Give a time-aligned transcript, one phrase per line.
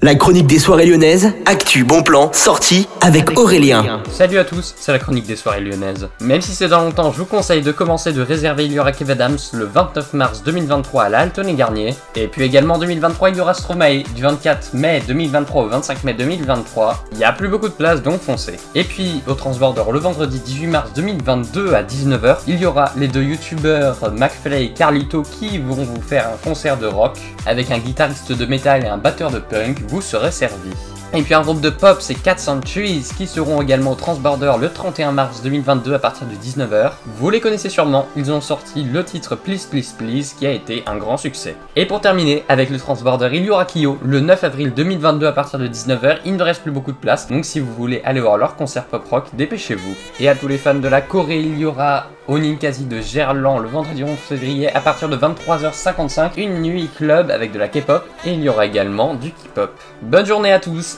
[0.00, 4.00] La chronique des soirées lyonnaises, actu, bon plan, sortie avec Aurélien.
[4.12, 6.08] Salut à tous, c'est la chronique des soirées lyonnaises.
[6.20, 8.92] Même si c'est dans longtemps, je vous conseille de commencer de réserver, il y aura
[8.92, 11.96] Kev Adams le 29 mars 2023 à la Alton et Garnier.
[12.14, 16.04] Et puis également en 2023, il y aura Stromae du 24 mai 2023 au 25
[16.04, 17.04] mai 2023.
[17.10, 18.54] Il y a plus beaucoup de place donc foncez.
[18.76, 23.08] Et puis au Transborder le vendredi 18 mars 2022 à 19h, il y aura les
[23.08, 27.78] deux youtubeurs McFly et Carlito qui vont vous faire un concert de rock avec un
[27.78, 30.70] guitariste de métal et un batteur de punk vous serez servi.
[31.14, 34.68] Et puis un groupe de pop, c'est 400 Trees, qui seront également au Transborder le
[34.68, 36.90] 31 mars 2022 à partir de 19h.
[37.16, 40.82] Vous les connaissez sûrement, ils ont sorti le titre Please Please Please, qui a été
[40.86, 41.56] un grand succès.
[41.76, 45.32] Et pour terminer, avec le Transborder, il y aura Kyo le 9 avril 2022 à
[45.32, 46.18] partir de 19h.
[46.26, 48.84] Il ne reste plus beaucoup de place, donc si vous voulez aller voir leur concert
[48.84, 49.94] pop rock, dépêchez-vous.
[50.20, 53.62] Et à tous les fans de la Corée, il y aura au Ninkasi de Gerland
[53.62, 58.04] le vendredi 11 février à partir de 23h55, une nuit club avec de la K-pop
[58.26, 59.72] et il y aura également du K-pop.
[60.02, 60.97] Bonne journée à tous,